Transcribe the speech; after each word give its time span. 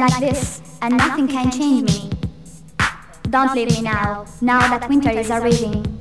like 0.00 0.18
this, 0.18 0.62
and 0.80 0.96
nothing 0.96 1.28
can 1.28 1.50
change 1.50 1.82
me. 1.82 2.10
Don't 3.28 3.54
leave 3.54 3.70
me 3.70 3.82
now, 3.82 4.24
now 4.40 4.60
that 4.78 4.88
winter 4.88 5.10
is 5.10 5.30
arriving. 5.30 5.99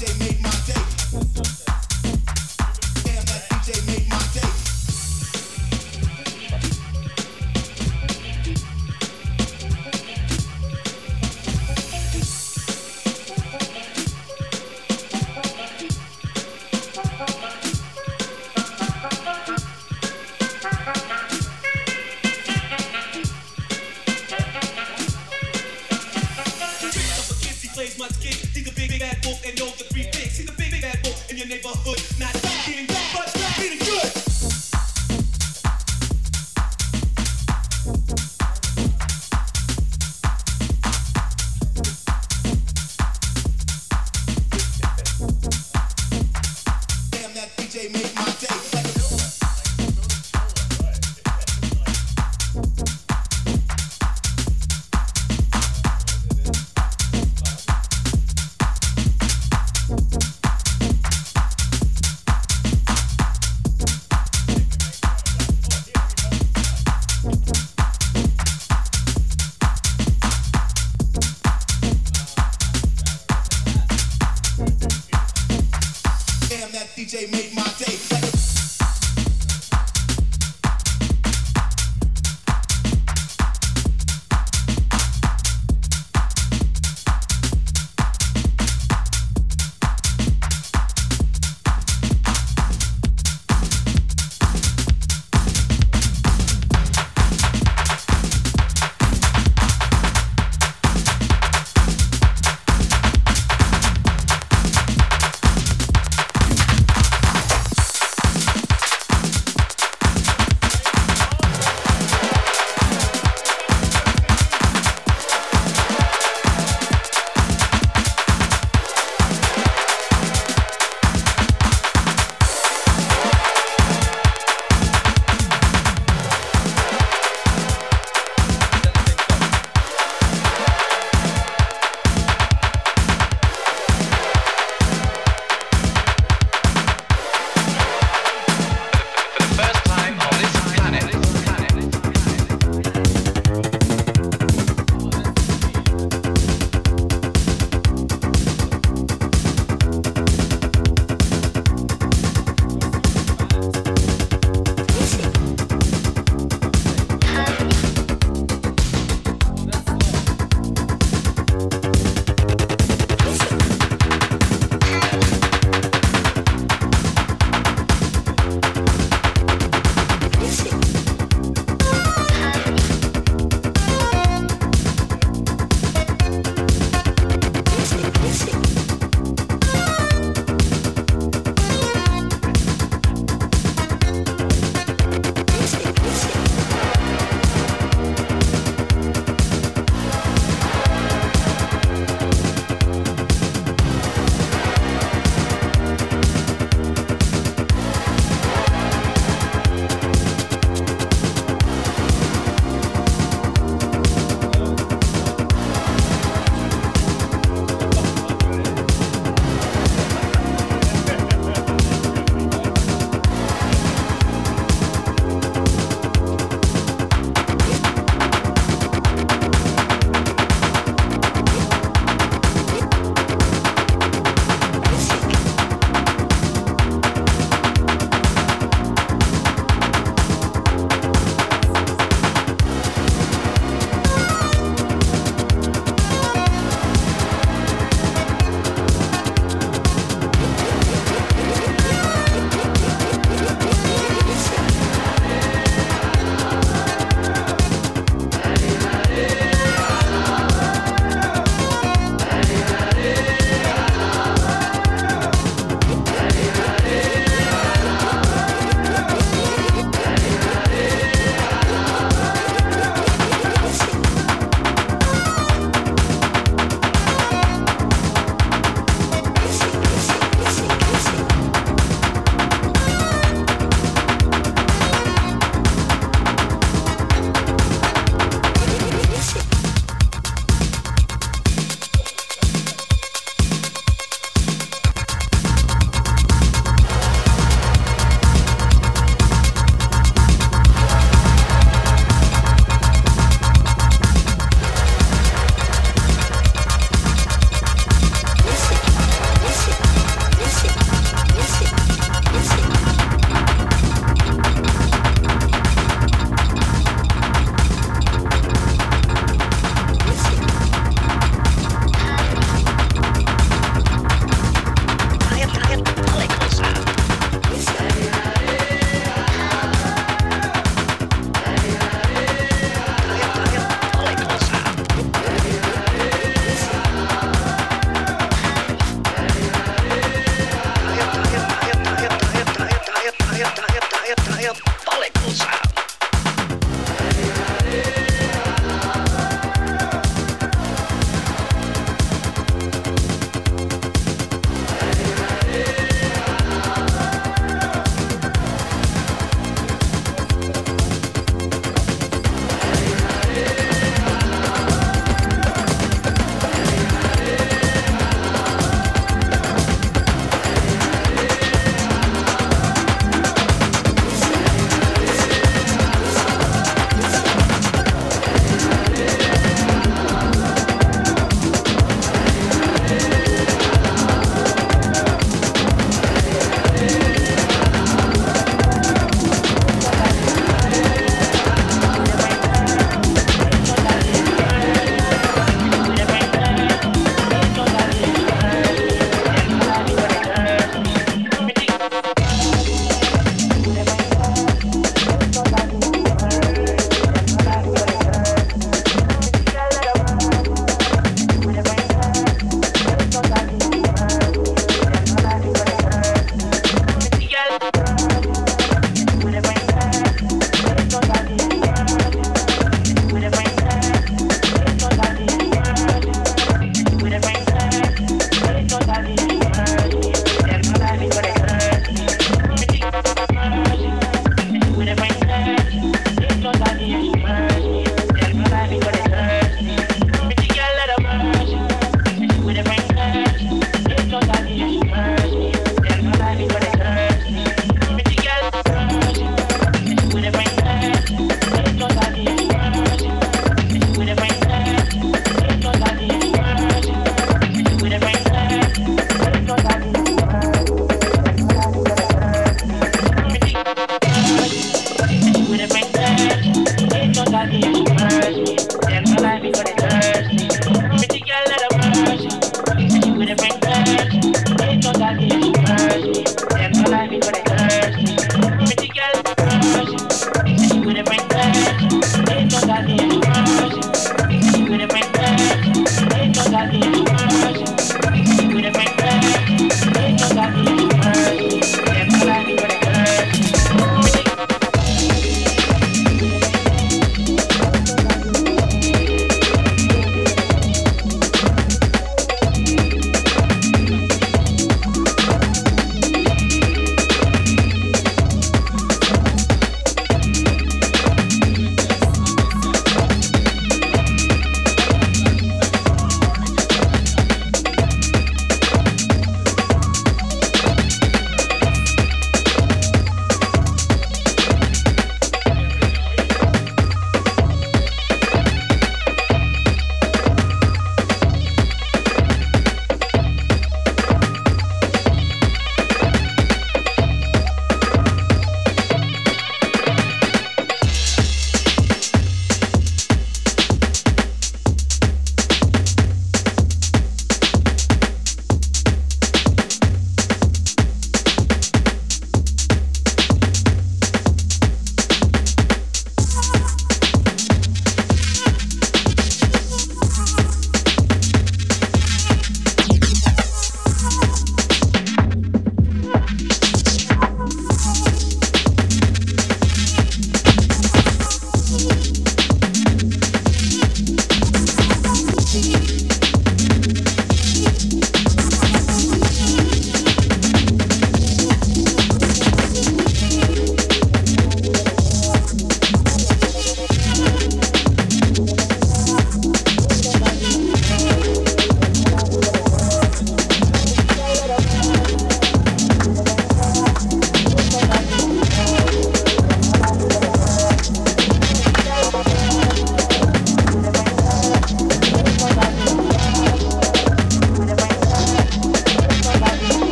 they 0.00 0.18
make 0.18 0.39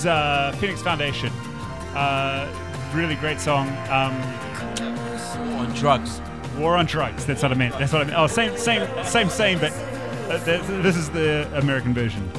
is 0.00 0.06
uh, 0.06 0.54
Phoenix 0.58 0.80
Foundation. 0.82 1.30
Uh, 1.94 2.48
really 2.94 3.16
great 3.16 3.40
song. 3.40 3.68
Um, 3.90 4.14
on 5.58 5.72
drugs. 5.74 6.20
War 6.56 6.76
on 6.76 6.86
drugs. 6.86 7.26
That's 7.26 7.42
what 7.42 7.52
I 7.52 7.54
meant. 7.54 7.78
That's 7.78 7.92
what 7.92 8.02
I 8.02 8.04
meant. 8.04 8.18
Oh, 8.18 8.26
same, 8.26 8.56
same, 8.56 8.88
same, 9.04 9.28
same. 9.28 9.58
But 9.58 9.72
uh, 9.72 10.42
th- 10.44 10.62
this 10.82 10.96
is 10.96 11.10
the 11.10 11.50
American 11.54 11.92
version. 11.92 12.29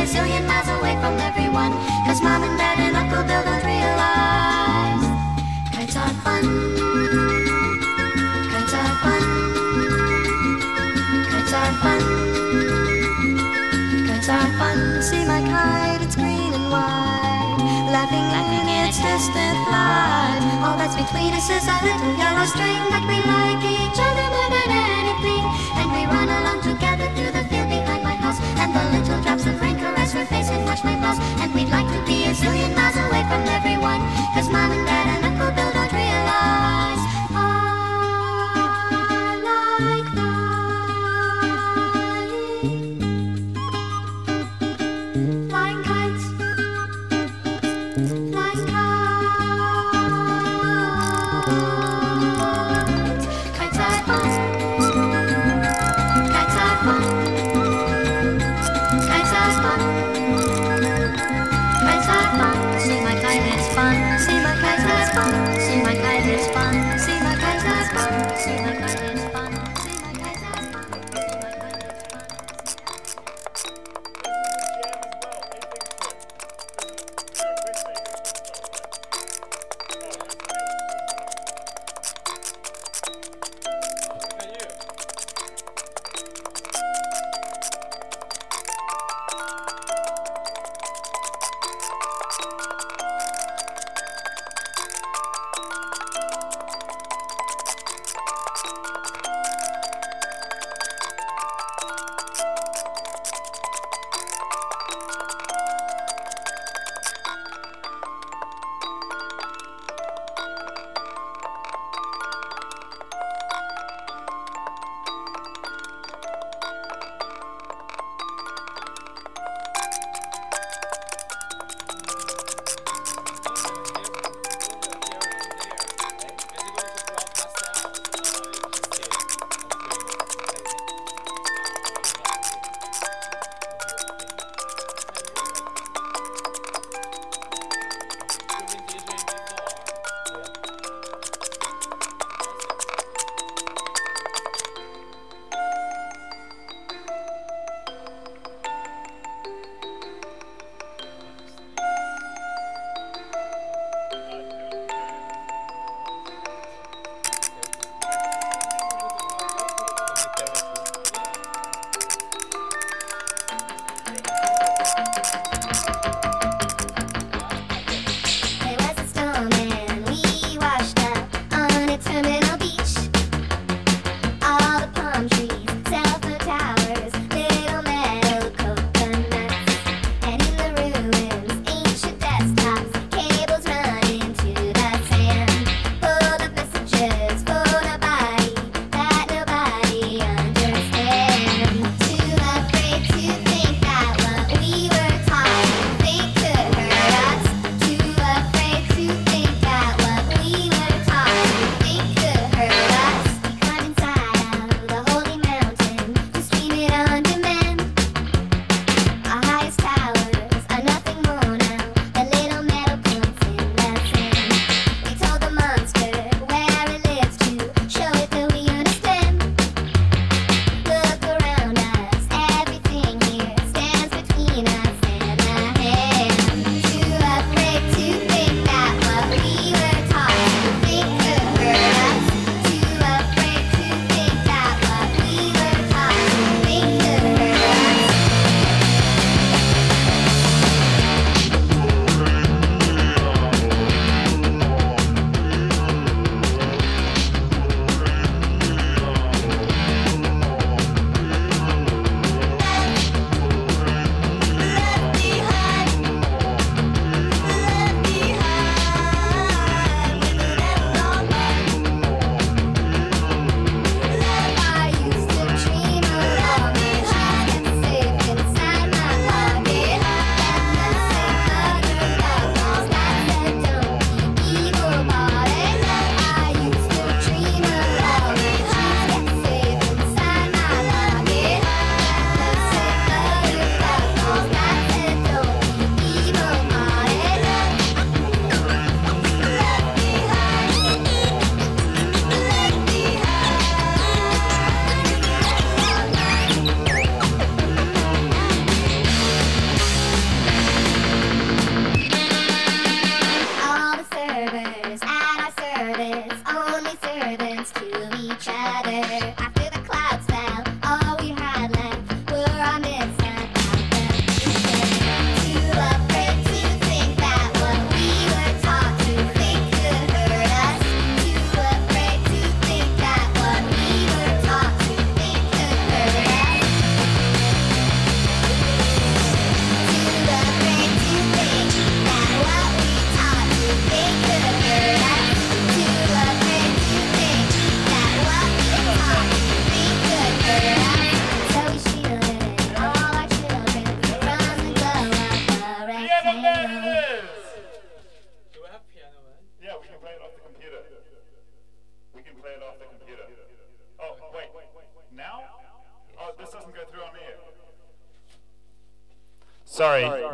a 0.00 0.06
zillion 0.06 0.46
miles 0.46 0.68
away 0.80 0.94
from 1.02 1.14
everyone. 1.20 1.72
Cause 2.06 2.22
mom 2.22 2.42
and 2.42 2.56
dad 2.56 2.78
and 2.80 2.96
Uncle 2.96 3.22
Bill 3.28 3.42
don't 3.44 3.64
realize 3.68 5.04
kites 5.74 5.96
are 5.96 6.14
fun. 6.24 6.44
Kites 8.50 8.74
are 8.80 8.94
fun. 9.04 9.22
Kites 11.28 11.52
are 11.52 11.72
fun. 11.84 12.00
Kites 14.08 14.28
are 14.36 14.50
fun. 14.58 14.78
See 15.02 15.24
my 15.32 15.40
kite, 15.52 16.00
it's 16.00 16.16
green 16.16 16.52
and 16.58 16.66
white. 16.72 17.60
Laughing, 17.92 18.26
laughing, 18.34 18.68
it's 18.80 18.96
distant 19.04 19.58
flight. 19.68 20.40
All 20.64 20.76
that's 20.80 20.96
between 20.96 21.34
us 21.34 21.50
is 21.50 21.66
a 21.68 21.76
little 21.84 22.12
yellow 22.16 22.46
string 22.46 22.82
that 22.88 23.04
we 23.04 23.18
like. 23.28 23.49
and 31.18 31.54
we'd 31.54 31.70
like 31.70 31.86
to 31.86 32.00
be 32.06 32.24
a 32.24 32.32
zillion 32.32 32.74
miles 32.74 32.96
away 32.96 33.22
from 33.30 33.42
everyone. 33.48 34.00
Cause 34.34 34.48
mom 34.50 34.70
and 34.70 34.86
dad 34.86 35.06
and 35.14 35.24
Uncle 35.24 35.50
Bill 35.56 35.72
don't 35.72 35.92
realize. 35.92 36.79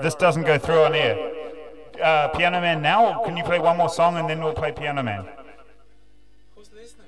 this 0.06 0.14
doesn't 0.14 0.44
go 0.44 0.56
through 0.56 0.84
on 0.84 0.94
air. 0.94 1.32
Uh, 2.00 2.28
Piano 2.28 2.60
Man 2.60 2.80
now, 2.80 3.24
can 3.24 3.36
you 3.36 3.42
play 3.42 3.58
one 3.58 3.76
more 3.76 3.88
song 3.88 4.16
and 4.16 4.30
then 4.30 4.40
we'll 4.40 4.54
play 4.54 4.70
Piano 4.70 5.02
Man? 5.02 5.26
Who's 6.54 6.70
listening? 6.72 7.06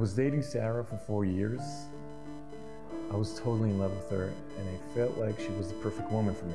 Was 0.00 0.14
dating 0.14 0.42
Sarah 0.42 0.82
for 0.82 0.96
four 0.96 1.26
years. 1.26 1.60
I 3.12 3.16
was 3.16 3.38
totally 3.38 3.68
in 3.68 3.78
love 3.78 3.94
with 3.94 4.08
her, 4.08 4.32
and 4.58 4.66
I 4.66 4.94
felt 4.94 5.18
like 5.18 5.38
she 5.38 5.50
was 5.58 5.68
the 5.68 5.74
perfect 5.74 6.10
woman 6.10 6.34
for 6.34 6.46
me. 6.46 6.54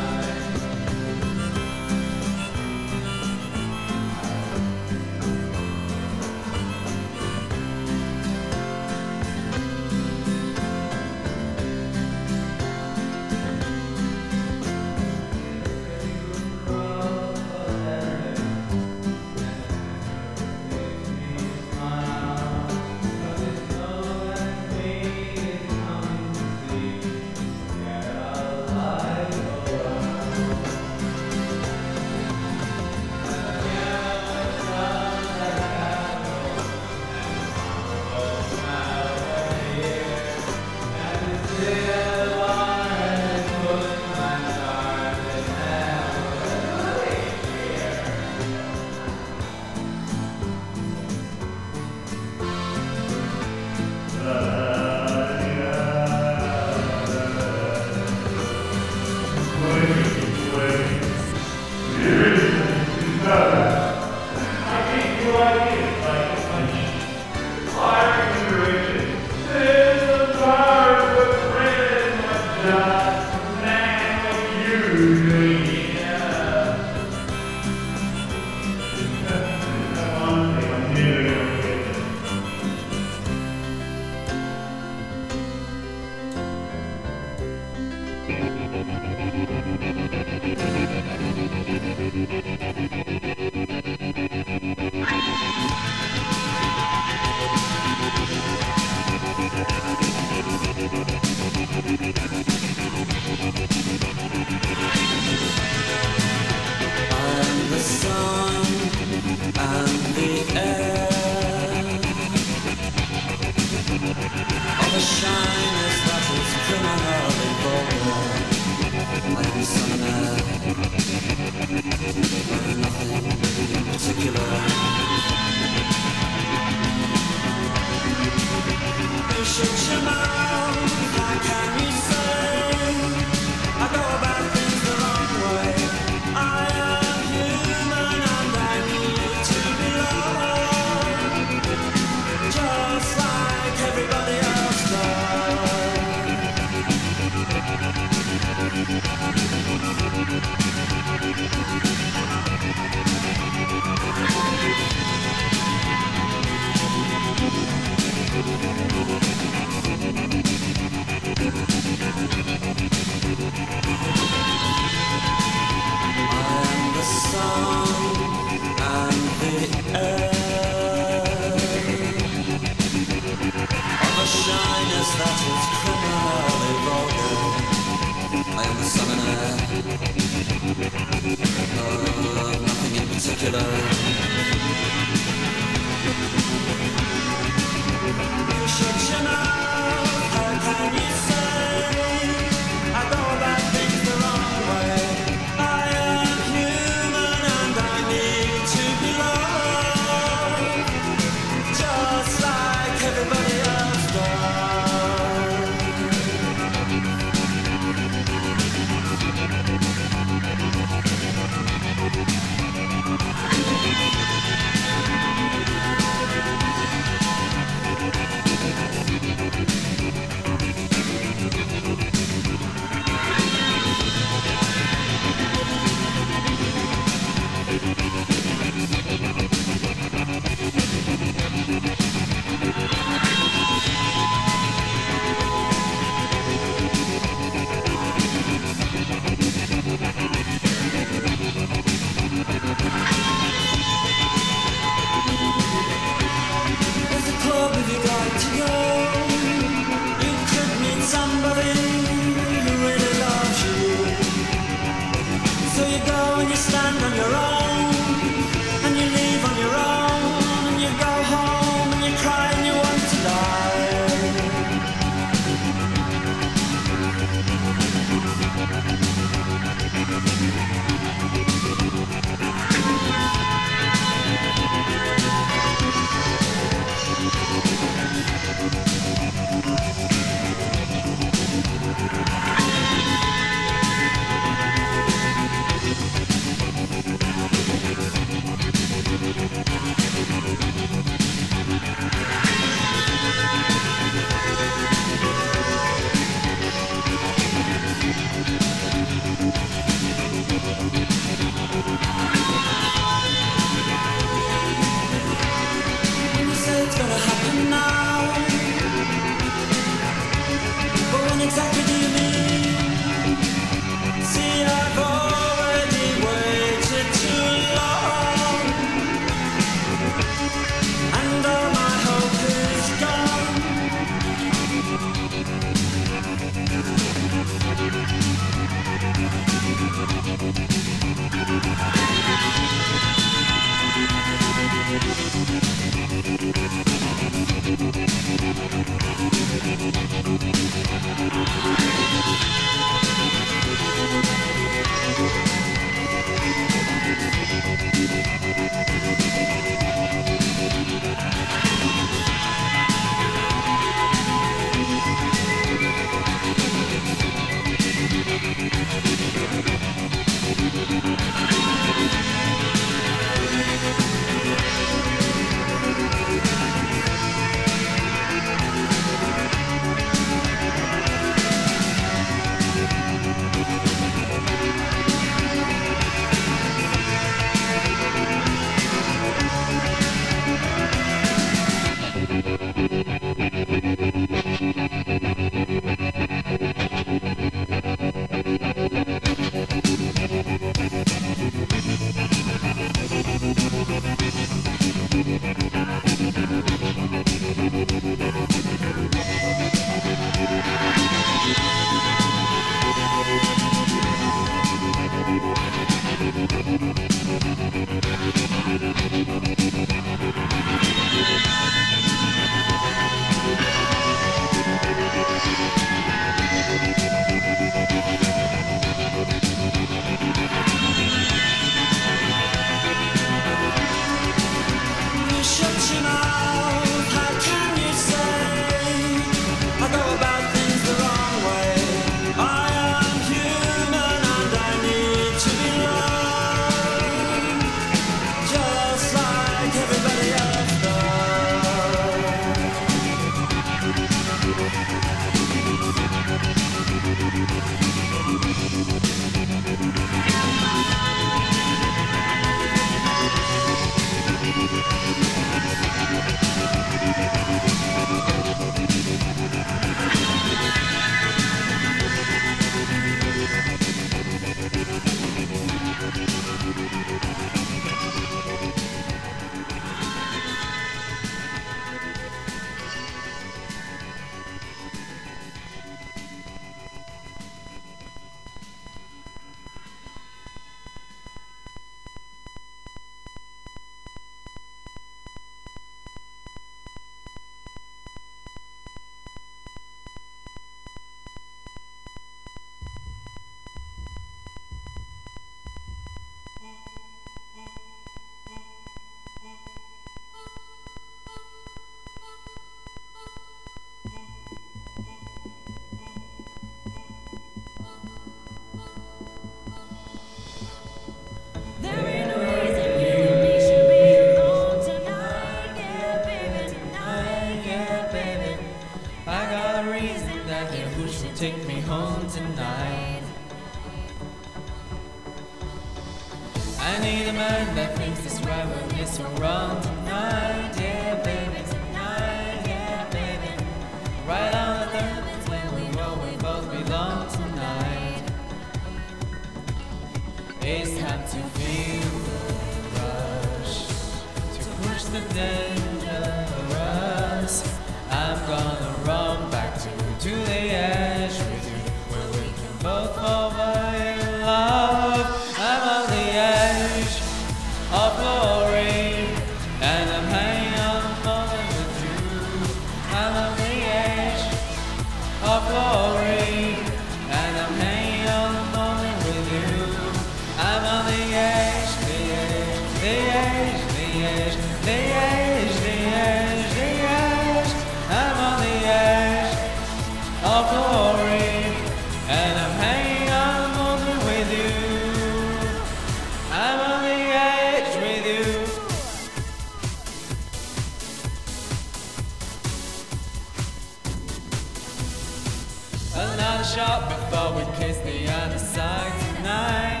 Shot 596.61 597.09
before 597.09 597.55
we 597.55 597.63
kiss 597.79 597.97
the 597.97 598.31
other 598.31 598.59
side. 598.59 599.11
Tonight, 599.35 600.00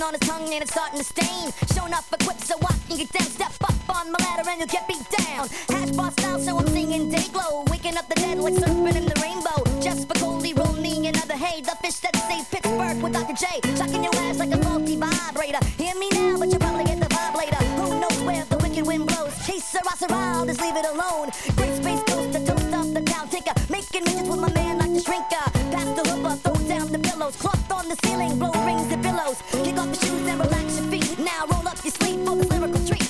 on 0.00 0.14
his 0.14 0.20
tongue 0.20 0.48
and 0.52 0.62
it's 0.62 0.72
starting 0.72 0.98
to 0.98 1.04
stain. 1.04 1.52
Showing 1.74 1.92
up 1.92 2.04
equipped 2.12 2.40
so 2.40 2.56
I 2.62 2.72
can 2.86 2.96
get 2.96 3.12
down. 3.12 3.28
Step 3.28 3.52
up 3.62 3.96
on 3.96 4.12
my 4.12 4.18
ladder 4.24 4.48
and 4.48 4.60
you'll 4.60 4.68
get 4.68 4.86
beat 4.88 5.04
down. 5.10 5.48
Hash 5.68 5.90
bar 5.90 6.10
style, 6.12 6.38
so 6.38 6.58
I'm 6.58 6.66
singing 6.68 7.10
day 7.10 7.26
glow. 7.32 7.64
Waking 7.70 7.96
up 7.96 8.08
the 8.08 8.14
dead 8.14 8.38
like 8.38 8.54
surfing 8.54 8.96
in 8.96 9.06
the 9.06 9.18
rainbow. 9.20 9.58
Just 9.82 10.08
for 10.08 10.14
Coley, 10.14 10.54
roll 10.54 10.72
me 10.74 11.06
another 11.08 11.34
hay. 11.34 11.60
The 11.60 11.76
fish 11.82 11.98
that 12.00 12.16
saved 12.28 12.50
Pittsburgh 12.50 13.02
with 13.02 13.12
Dr. 13.12 13.34
J. 13.34 13.46
Shocking 13.76 14.04
your 14.04 14.14
ass 14.16 14.38
like 14.38 14.52
a 14.52 14.58
faulty 14.62 14.96
vibrator. 14.96 15.62
Hear 15.76 15.94
me 15.96 16.08
now, 16.10 16.38
but 16.38 16.48
you'll 16.48 16.60
probably 16.60 16.84
get 16.84 17.00
the 17.00 17.06
vibe 17.06 17.34
later. 17.36 17.62
Who 17.76 18.00
knows 18.00 18.20
where 18.22 18.44
the 18.44 18.58
wicked 18.58 18.86
wind 18.86 19.06
blows? 19.08 19.34
Chase 19.46 19.64
Sarah 19.64 20.12
I'll 20.12 20.46
just 20.46 20.60
leave 20.60 20.76
it 20.76 20.86
alone. 20.86 21.30
Great 21.56 21.74
space 21.76 22.02
coast, 22.04 22.32
the 22.32 22.40
toast 22.46 22.72
of 22.72 22.94
the 22.94 23.02
town 23.02 23.28
tinker. 23.28 23.54
Making 23.68 24.04
midgets 24.04 24.28
with 24.28 24.40
my 24.40 24.52
man 24.52 24.78
like 24.78 24.92
the 24.94 25.00
shrinker. 25.00 25.46
Pass 25.72 25.88
the 25.98 26.04
hooper, 26.08 26.36
throw 26.36 26.68
down 26.68 26.92
the 26.92 26.98
pillows. 26.98 27.36
Cloth 27.36 27.72
on 27.72 27.88
the 27.88 27.96
ceiling, 28.04 28.38
blow 28.38 28.52
rings 28.64 29.01
and. 29.32 29.64
Kick 29.64 29.78
off 29.78 29.86
your 29.86 29.94
shoes 29.94 30.26
and 30.28 30.40
relax 30.40 30.78
your 30.78 30.86
feet. 30.90 31.18
Now 31.18 31.46
roll 31.50 31.66
up 31.66 31.78
your 31.84 31.92
sleeve 31.92 32.24
for 32.26 32.36
this 32.36 32.48
lyrical 32.50 32.86
treat. 32.86 33.08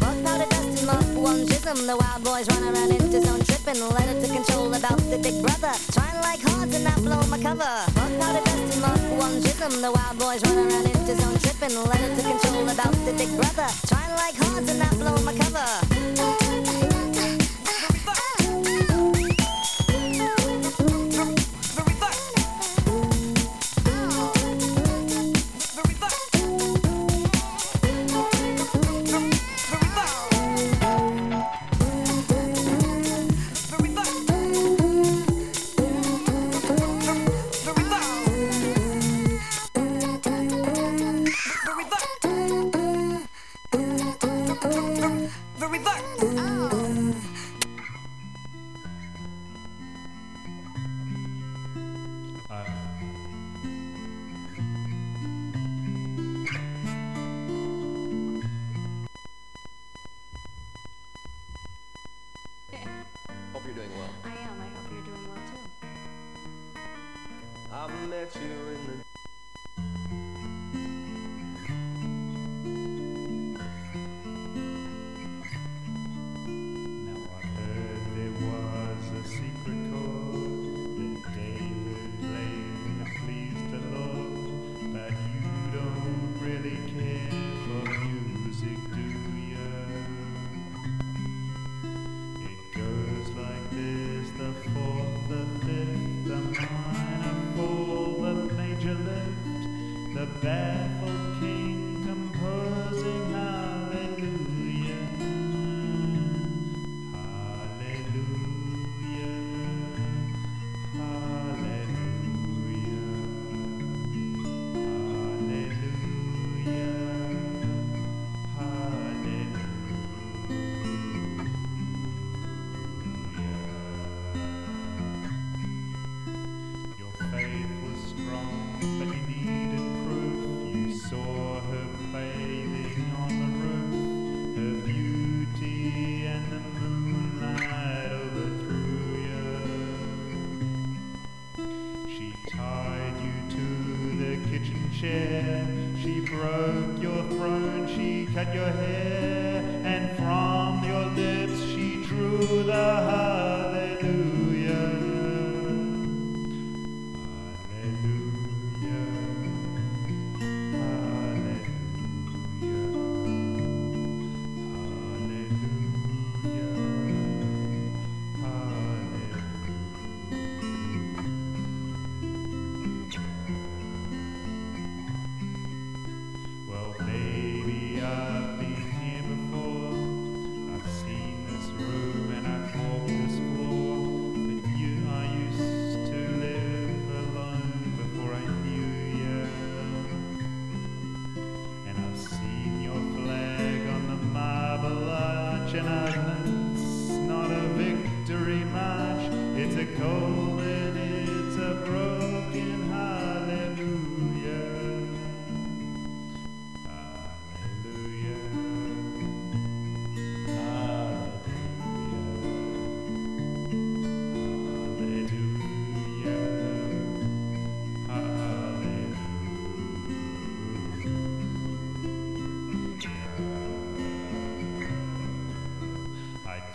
Powder 0.00 0.46
dust 0.50 0.78
and 0.78 0.86
mark 0.86 1.06
one 1.14 1.46
jism. 1.46 1.86
The 1.86 1.96
wild 1.96 2.24
boys 2.24 2.48
run 2.48 2.62
around 2.64 2.90
into 2.90 3.20
zone 3.20 3.40
tripping. 3.44 3.80
Letter 3.82 4.20
to 4.20 4.28
control 4.32 4.74
about 4.74 4.98
the 5.10 5.18
big 5.18 5.42
brother. 5.42 5.72
Trying 5.92 6.20
like 6.22 6.40
hard 6.42 6.70
to 6.72 6.78
not 6.80 6.96
blow 6.96 7.22
my 7.28 7.38
cover. 7.38 7.74
Powder 7.94 8.42
dust 8.44 8.72
and 8.74 8.82
mark 8.82 9.02
one 9.20 9.40
jism. 9.42 9.80
The 9.80 9.92
wild 9.92 10.18
boys 10.18 10.42
run 10.44 10.58
around 10.58 10.86
into 10.86 11.14
zone 11.20 11.38
tripping. 11.38 11.76
Letter 11.76 12.10
to 12.16 12.22
control 12.22 12.68
about 12.68 12.94
the 13.06 13.12
big 13.16 13.30
brother. 13.36 13.68
Trying 13.86 14.14
like 14.16 14.36
hard 14.36 14.66
to 14.66 14.74
not 14.74 14.94
blow 14.98 15.16
my 15.22 15.34
cover. 15.34 16.45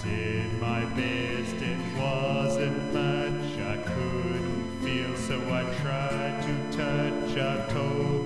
did 0.04 0.60
my 0.60 0.84
best, 0.86 1.56
it 1.56 1.78
wasn't 1.98 2.94
much. 2.94 3.60
I 3.60 3.78
couldn't 3.78 4.80
feel, 4.82 5.16
so 5.16 5.40
I 5.54 5.64
tried 5.82 6.42
to 6.44 6.78
touch. 6.78 7.38
I 7.38 7.72
told 7.72 8.21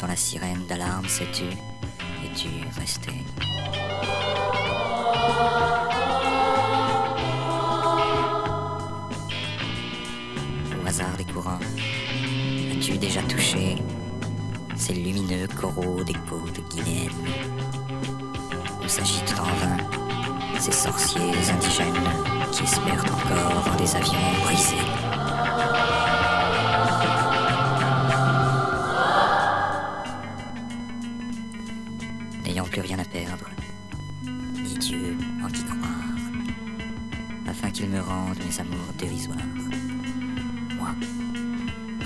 Dans 0.00 0.06
la 0.06 0.16
sirène 0.16 0.66
d'alarme 0.68 1.06
sais-tu? 1.06 1.44
Es-tu 2.24 2.48
resté? 2.78 3.12
Au 10.82 10.86
hasard 10.86 11.16
des 11.16 11.24
courants, 11.24 11.60
as-tu 12.72 12.98
déjà 12.98 13.22
touché 13.22 13.76
ces 14.76 14.94
lumineux 14.94 15.46
coraux 15.60 16.02
des 16.02 16.14
côtes 16.28 16.60
guinéennes 16.70 17.10
Où 18.82 18.88
s'agitent 18.88 19.36
en 19.38 19.44
vain 19.44 19.76
ces 20.58 20.72
sorciers 20.72 21.20
indigènes 21.20 21.94
qui 22.50 22.64
espèrent 22.64 23.04
encore 23.04 23.64
dans 23.66 23.76
des 23.76 23.94
avions 23.94 24.42
brisés? 24.42 25.37
tu 37.78 37.86
me 37.86 38.00
rendes 38.00 38.36
mes 38.44 38.60
amours 38.60 38.92
dérisoires. 38.98 39.38
Moi, 40.76 40.88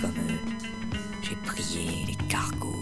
comme 0.03 0.11
eux, 0.29 0.39
j'ai 1.23 1.37
prié 1.47 2.05
les 2.09 2.15
cargos. 2.29 2.82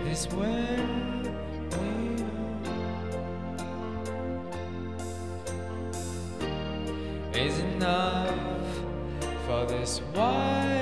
It 0.00 0.06
is 0.12 0.26
where 0.28 0.86
we 1.72 2.22
are 7.36 7.46
is 7.46 7.58
enough 7.58 8.64
for 9.46 9.66
this 9.66 9.98
white 10.14 10.79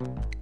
Bye. 0.00 0.39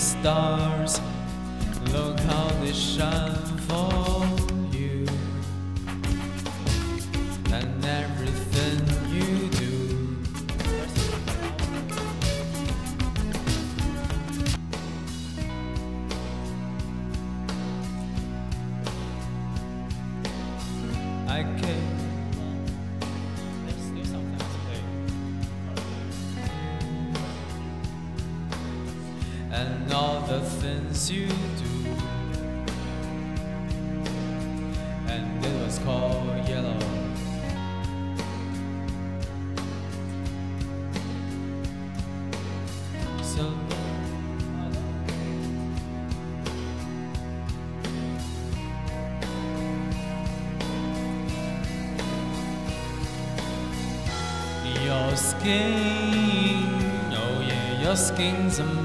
stars. 0.00 1.00
Look 1.92 2.18
how 2.20 2.48
they 2.62 2.72
shine. 2.72 3.39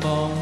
ball. 0.05 0.34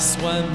Swim. 0.00 0.49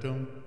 Berettung 0.00 0.37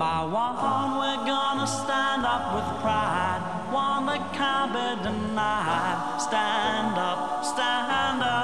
by 0.00 0.24
one, 0.24 0.96
we're 0.96 1.26
gonna 1.26 1.66
stand 1.66 2.24
up 2.24 2.54
with 2.54 2.64
pride. 2.80 3.42
One 3.70 4.06
that 4.06 4.32
can't 4.32 4.72
be 4.72 4.88
denied. 5.04 6.18
Stand 6.18 6.96
up, 6.96 7.44
stand 7.44 8.22
up. 8.22 8.40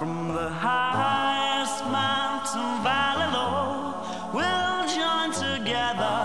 From 0.00 0.34
the 0.34 0.50
highest 0.50 1.84
mountain 1.84 2.82
valley 2.82 3.28
low, 3.32 3.94
we'll 4.34 4.82
join 4.98 5.30
together 5.30 6.18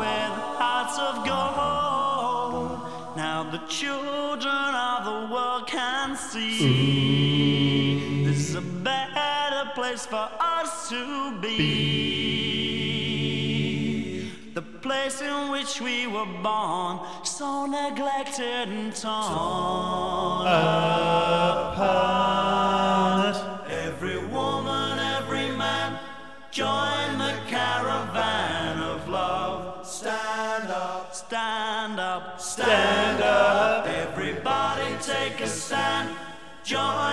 with 0.00 0.32
hearts 0.60 0.96
of 0.98 1.14
gold. 1.24 2.78
Now 3.16 3.38
the 3.50 3.62
children 3.68 4.74
of 4.90 5.00
the 5.10 5.20
world 5.32 5.66
can 5.66 6.14
see 6.14 6.64
this 8.26 8.50
is 8.50 8.54
a 8.54 8.60
better 8.60 9.70
place 9.74 10.04
for 10.04 10.28
us 10.38 10.90
to 10.90 11.40
be. 11.40 12.13
Which 15.74 15.80
we 15.80 16.06
were 16.06 16.26
born, 16.42 17.00
so 17.24 17.66
neglected 17.66 18.68
and 18.68 18.94
torn 18.94 20.46
apart. 21.66 22.06
Every 23.68 24.18
woman, 24.26 24.98
every 24.98 25.50
man, 25.56 25.98
join 26.50 27.18
the 27.18 27.34
caravan 27.48 28.82
of 28.82 29.08
love. 29.08 29.84
Stand 29.86 30.70
up, 30.70 31.14
stand 31.14 31.98
up, 31.98 32.40
stand 32.40 33.22
up. 33.22 33.86
Everybody 33.86 34.94
take 35.00 35.40
a 35.40 35.48
stand. 35.48 36.14
Join 36.62 37.03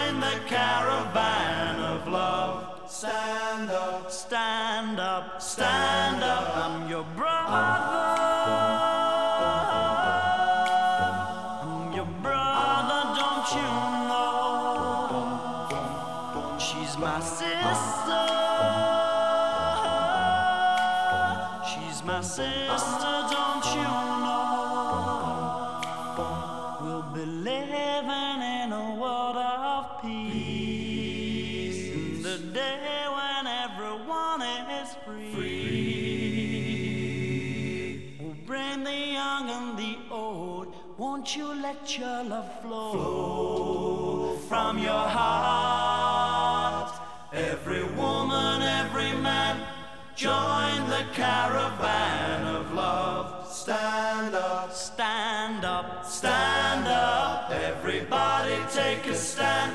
take 59.01 59.11
a 59.11 59.15
stand. 59.15 59.73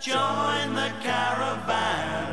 Join 0.00 0.74
the 0.74 0.92
caravan 1.00 2.25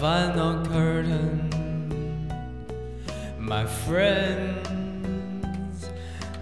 final 0.00 0.64
curtain. 0.64 1.50
My 3.38 3.66
friends, 3.66 4.58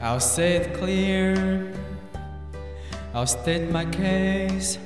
I'll 0.01 0.21
say 0.21 0.59
it 0.59 0.79
clear, 0.79 1.73
I'll 3.13 3.27
state 3.27 3.69
my 3.73 3.85
case. 3.87 4.79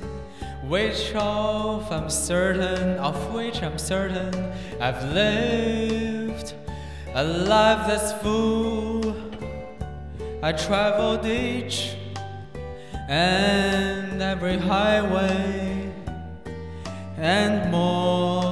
Which 0.65 1.13
of 1.15 1.93
I'm 1.93 2.09
certain, 2.09 2.97
of 2.99 3.35
which 3.35 3.63
I'm 3.63 3.77
certain, 3.77 4.33
I've 4.81 5.05
lived 5.13 6.55
a 7.15 7.25
life 7.25 7.87
that's 7.87 8.15
full. 8.23 9.15
I 10.43 10.53
traveled 10.53 11.27
each 11.27 11.95
and 13.07 14.23
every 14.23 14.57
highway 14.57 15.93
and 17.19 17.71
more, 17.71 18.52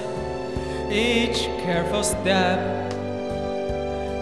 each 0.92 1.44
careful 1.62 2.04
step 2.04 2.92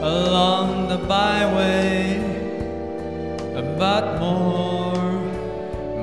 along 0.02 0.90
the 0.90 0.98
byway, 1.08 2.19
but 3.77 4.19
more, 4.19 5.22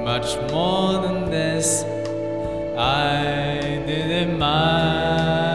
much 0.03 0.35
more 0.51 1.03
than 1.03 1.31
this, 1.31 1.85
I 2.75 3.83
did 3.87 4.11
it 4.11 4.39
my 4.39 5.52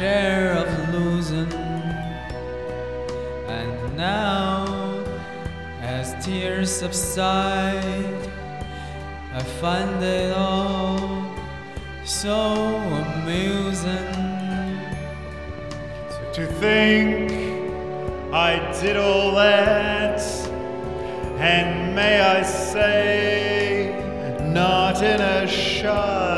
share 0.00 0.54
of 0.54 0.94
losing. 0.94 1.52
And 3.52 3.96
now, 3.98 5.04
as 5.82 6.24
tears 6.24 6.70
subside, 6.74 8.14
I 9.34 9.42
find 9.60 10.02
it 10.02 10.32
all 10.32 11.36
so 12.06 12.56
amusing. 13.02 14.14
To 16.32 16.46
think 16.60 17.30
I 18.32 18.52
did 18.80 18.96
all 18.96 19.34
that, 19.34 20.18
and 21.38 21.94
may 21.94 22.22
I 22.22 22.40
say, 22.40 23.92
not 24.50 25.02
in 25.02 25.20
a 25.20 25.46
shy 25.46 26.29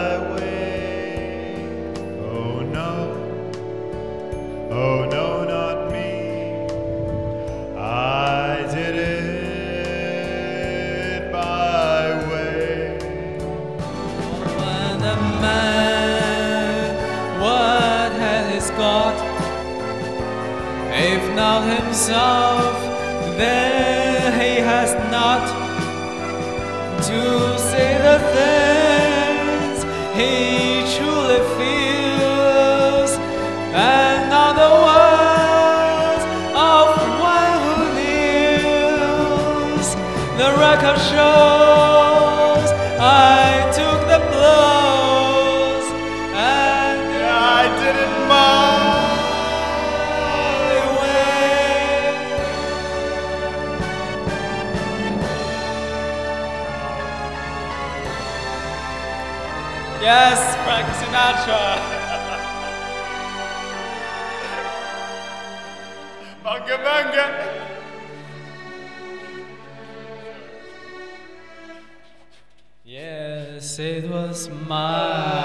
Yes, 72.84 73.78
it 73.78 74.10
was 74.10 74.50
my 74.66 75.41